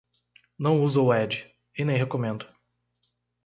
[0.57, 1.47] Não uso o Edge,
[1.77, 2.47] e nem recomendo.